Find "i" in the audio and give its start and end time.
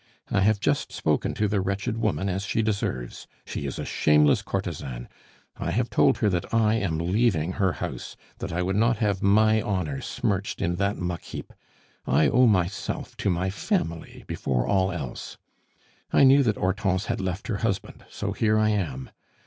0.31-0.39, 5.57-5.69, 6.51-6.73, 8.51-8.63, 12.07-12.27, 16.11-16.23, 18.57-18.69